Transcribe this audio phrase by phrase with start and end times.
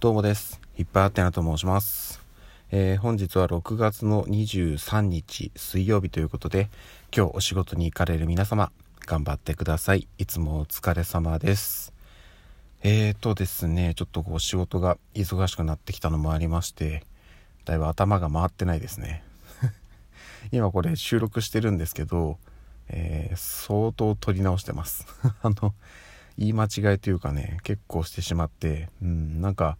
[0.00, 0.60] どうもです。
[0.78, 2.22] いっぱいあってなと申します。
[2.70, 6.70] えー、本日は6月の23日水曜日ということで、
[7.12, 8.70] 今日お仕事に行かれる皆様、
[9.06, 10.06] 頑張ってください。
[10.16, 11.92] いつもお疲れ様です。
[12.84, 17.02] えーとですね、ちょっとこう仕事が忙しくなってきたのもありまして、
[17.64, 19.24] だいぶ頭が回ってないですね。
[20.52, 22.38] 今これ収録してるんですけど、
[22.86, 25.08] えー、相当撮り直してます。
[25.42, 25.74] あの、
[26.38, 29.76] 言い間違いというかね、結構してしまって、うん、なんか、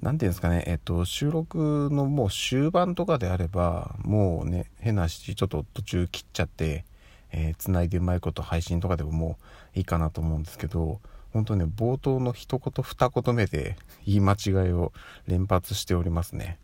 [0.00, 6.86] 何て言うんですかね、えっと、収録のもう終盤とかであれば、もうね、変な話、ちょっと途中切っちゃって、
[7.30, 9.38] えー、繋いでうまいこと配信とかでもも
[9.74, 11.00] ういいかなと思うんですけど、
[11.32, 14.92] 本当ね、冒頭の一言二言目で言い間違いを
[15.26, 16.58] 連発しておりますね。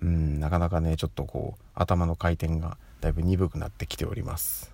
[0.00, 4.72] うん、なかなかね、ちょっとこう、頭の回転がだいぶ鈍くなってきております。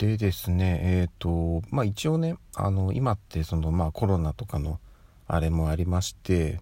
[0.00, 4.80] でですね、えっ、ー、と、まあ一応ね、あの、今ってその、まあコロナとかの
[5.32, 6.60] あれもありまして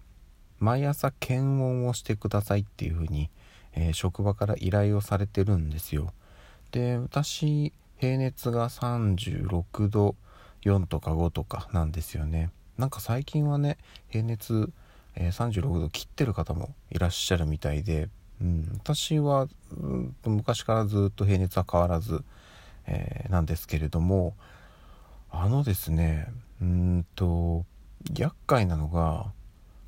[0.59, 3.31] 毎朝検温をしてくださいっていうふうに、
[3.73, 6.13] えー、職場から依頼をされてるんですよ。
[6.71, 10.15] で私平熱が36度
[10.61, 12.51] 4とか5とかなんですよね。
[12.77, 13.79] なんか最近はね
[14.09, 14.71] 平熱、
[15.15, 18.07] えー、36度切ってる方もいらっしゃるみたいで、
[18.39, 22.23] うん、私は、うん、昔からずっと平熱は変わらず、
[22.89, 24.35] えー、なんですけれども
[25.29, 26.27] あのですね
[26.61, 27.65] うんと
[28.17, 29.31] 厄介なのが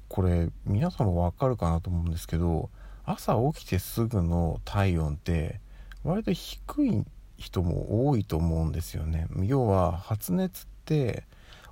[0.08, 2.70] これ皆さんもわかるかなと思うんですけど
[3.04, 5.60] 朝起きてすぐの体温って
[6.04, 7.04] 割と低い
[7.38, 9.28] 人も多いと思うんですよね。
[9.42, 11.24] 要は発熱って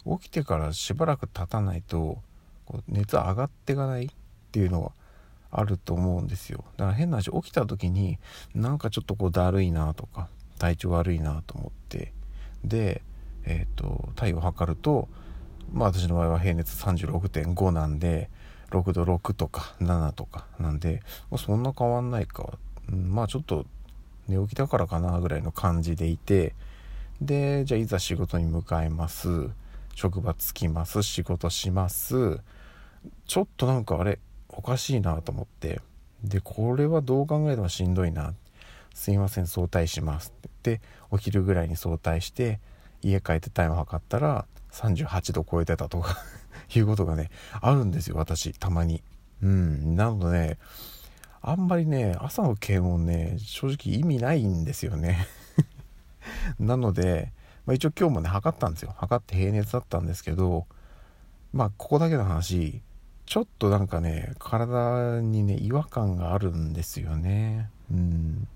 [0.05, 2.17] 起きてからしばらく経たないと
[2.65, 4.09] こう熱上がっていかないっ
[4.51, 4.91] ていうのが
[5.51, 6.63] あると思うんですよ。
[6.77, 8.17] だから変な話起きた時に
[8.55, 12.13] なんかちょっとこうだるいなとか体調悪いなと思って。
[12.63, 13.01] で
[13.45, 15.07] え、ー、と体温測ると
[15.71, 18.29] まあ私の場合は平熱36.5なんで
[18.69, 21.01] 6度6とか7とかなんで、
[21.31, 22.59] まあ、そんな変わんないか、
[22.91, 23.65] うん、まあちょっと
[24.27, 26.53] 寝起きだからかなぐらいの感じでいて。
[27.21, 29.49] でじゃあいざ仕事に向かいます。
[29.93, 31.03] 職場着きます。
[31.03, 32.39] 仕事します。
[33.25, 35.81] ちょっとなんかあれおかしいなと思って。
[36.23, 38.33] でこれはどう考えてもしんどいな。
[38.99, 42.59] すいません早退しますって言ってお昼ぐらいに早退して
[43.01, 46.17] 家帰ってタイム測ったら38度超えてたとか
[46.75, 47.29] いうことがね、
[47.61, 49.01] あるんですよ、私、たまに。
[49.41, 50.57] うん、なのでね、
[51.41, 55.25] あんまりね、朝の検温ね、正直意味ないんですよね。
[56.59, 57.31] なので、
[57.65, 58.93] まあ、一応今日もね、測ったんですよ。
[58.97, 60.67] 測って平熱だったんですけど、
[61.53, 62.81] まあ、ここだけの話、
[63.25, 67.69] ちょっとなんかね、体にね、違和感があるんですよね。
[67.89, 68.47] うん。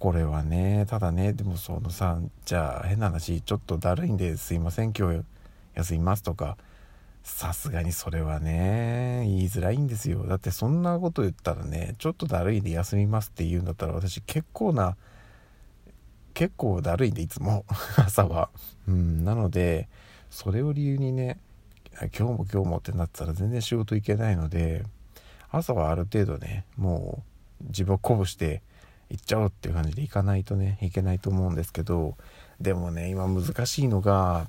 [0.00, 5.22] これはねただねでもそのさじゃあ変な話ちょっとだるいんですいません今日
[5.74, 6.56] 休みますとか
[7.22, 10.24] さすがにそれはね言いづらいんですよ。
[10.26, 14.96] だってそんなこと言ったらねちょっとだるいんで休みますって言うんだったら私結構な
[16.32, 17.66] 結構だるいんでいつも
[17.98, 18.48] 朝は。
[18.88, 19.90] うんなので
[20.30, 21.38] それを理由にね
[22.00, 24.82] 今日も今日もってなったら全然仕事行けないので
[25.50, 27.22] 朝はある程度ねも
[27.62, 28.62] う自分を鼓舞して
[29.10, 32.16] 行っちゃおうっていう感じで行かないとねいけないと思うんですけど
[32.60, 34.48] でもね今難しいのが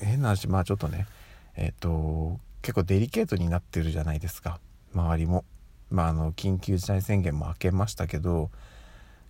[0.00, 1.06] 変な話まあちょっとね
[1.56, 4.58] えっ、ー、と結構デリケートになってるじゃないですか。
[4.92, 5.44] 周りも。
[5.90, 8.50] まああの緊急事態宣言も明けましたけど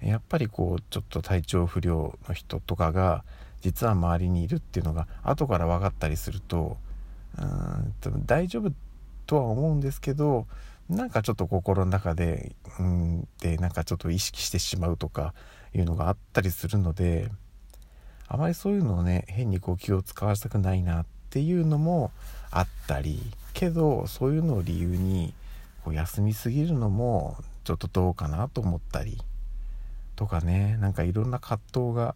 [0.01, 3.25] やっぱりこうちょっと体調不良の人とかが
[3.61, 6.79] 実は周りにいるっていうのが後から分かったりすると
[7.39, 7.95] うん
[8.27, 8.73] 大丈夫
[9.27, 10.47] とは思うんですけど
[10.89, 15.35] なんかちょっと心の中でうんでなんかちょっと意識してしまうとか
[15.75, 17.31] いうのがあったりするので
[18.29, 22.11] あまりそういうのをね変にこう気を使わせたくないなっていうのも
[22.51, 23.21] あったり
[23.53, 25.35] けどそういうのを理由に
[25.85, 29.19] こう休みすぎるのもちょっとどうかなと思ったり
[30.15, 32.15] とかねなんかいろんな葛藤が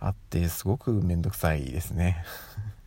[0.00, 2.24] あってすごく面倒くさいですね。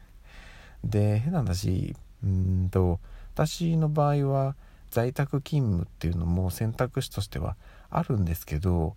[0.83, 2.99] で変な話うんと
[3.33, 4.55] 私の場合は
[4.91, 7.55] 在宅勤務っていうのも選択肢としては
[7.89, 8.95] あるんですけど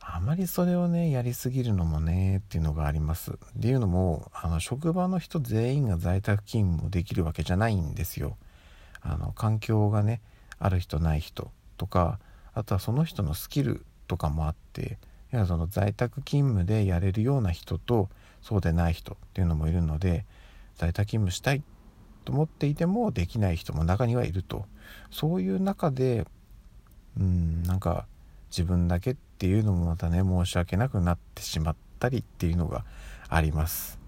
[0.00, 3.32] あまりそれをねやりすぎるのもねっていうのがあります。
[3.32, 8.36] っていうのもあの職場の人全員が在宅勤務できるわけじゃないんですよ。
[9.02, 10.20] あの環境がね
[10.58, 12.18] ある人ない人とか
[12.54, 14.98] あとはその人のスキルとかもあって
[15.32, 18.08] いやその在宅勤務でやれるような人と
[18.42, 20.24] そうでない人っていうのもいるので
[20.76, 21.62] 在宅勤務したいっ
[22.30, 24.64] と思っていてもできない人も中にはいると。
[25.10, 26.26] そういう中で
[27.18, 28.06] うんなんか
[28.50, 32.84] 自分だけっていうのもまたね申し訳なくなってしまったりっていうのが
[33.28, 33.98] あります。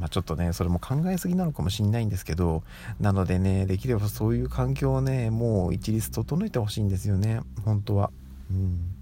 [0.00, 2.64] まあ、ちょっとねそれも考えすぎなのかもしんないんですけど
[3.00, 8.10] なのでねできればそういう環境をねもう一律整えてほしいんですよね本当は。
[8.50, 8.94] うん。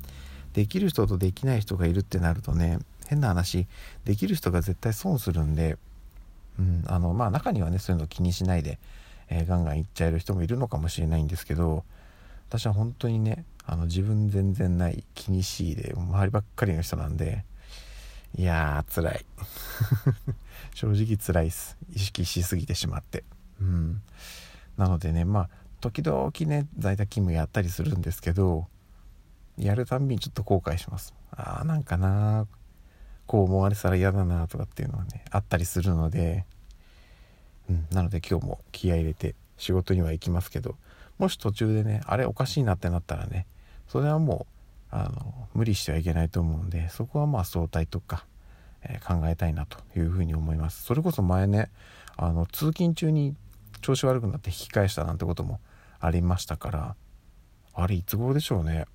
[0.52, 3.66] できる人とできない人がいるってなるとね変な話
[4.04, 5.78] できる人が絶対損するんで、
[6.58, 8.78] うんあのまあ、中にはねそういうの気にしないで、
[9.28, 11.84] えー、ガンガンいっちゃえる人もいるのかもしれないんですけど
[12.48, 17.44] 私は本当にねあの自分全然ない気にしいで周りばっかりの人なんで
[18.38, 19.24] いやー辛い。
[20.74, 21.76] 正直辛いっす。
[21.94, 23.24] 意識しすぎてしまって。
[23.60, 24.02] うん。
[24.76, 25.50] なのでねまあ
[25.80, 28.66] 時々ね在宅勤務やったりするんですけど
[29.56, 31.14] やるたんびにちょっと後悔します。
[31.30, 32.46] ああなんかな
[33.26, 36.44] こう思われたら嫌だなとかっていうのはねあったりするので、
[37.68, 40.76] うん、なので今日も気合入れて仕事には行きますけど
[41.18, 43.46] もし途中でねあれおかしいなってなったらね
[43.88, 44.46] それはも
[44.92, 48.24] うあの無理してはいけないと思うんでそこはまあ相対とか、
[48.82, 50.84] えー、考えたいなというふうに思います。
[50.84, 51.70] それこそ前ね
[52.16, 53.34] あの通勤中に
[53.80, 55.60] 調子悪くなって引き返したなんてことも
[56.00, 56.96] ありましたから
[57.74, 58.86] あれいつ頃でしょうね。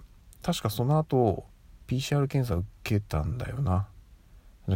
[0.41, 1.45] 確かその後
[1.87, 3.87] PCR 検査受けたんだよな。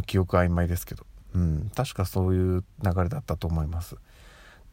[0.06, 1.06] 記憶曖昧ですけど。
[1.34, 1.70] うん。
[1.74, 3.96] 確かそういう流れだったと思います。
[3.96, 3.98] っ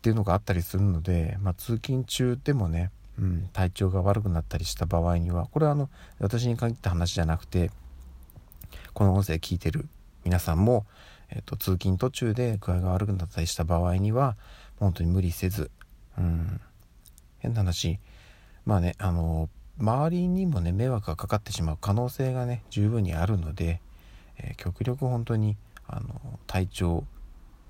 [0.03, 5.89] ていうのがあったりするので、まあ、通勤中でもね、うん、体調が悪くなったりした場合にはこれはあの
[6.19, 7.71] 私に限った話じゃなくて
[8.93, 9.87] この音声聞いてる
[10.25, 10.85] 皆さんも、
[11.29, 14.35] えーと、通勤途中で具合が悪くなったりした場合には
[14.79, 15.71] 本当に無理せず、
[16.17, 16.59] うん、
[17.39, 17.99] 変な話。
[18.65, 19.49] まあねあの
[19.79, 23.79] 周りにもね迷惑がかかってしまう可能性がね十分にあるので、
[24.37, 25.57] えー、極力本当に
[25.87, 27.03] あの体調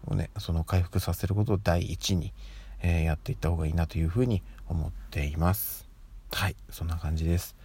[0.08, 2.34] をねその回復させることを第一に、
[2.82, 5.88] えー、やっていった方がいいなというふうに思っています
[6.32, 7.56] はいそんな感じです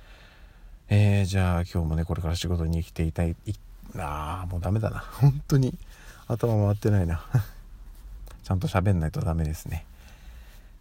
[0.90, 3.36] えー、じゃあ今日もねこれから仕事に来ていたい
[3.96, 5.76] あーもうダメだな 本当に
[6.26, 7.22] 頭回ってないな
[8.42, 9.84] ちゃんと喋んないとダメですね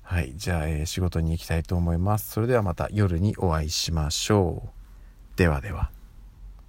[0.10, 0.34] はい。
[0.38, 2.32] じゃあ、えー、仕事に行きたいと思います。
[2.32, 5.38] それではまた夜にお会いしましょう。
[5.38, 5.97] ではでは。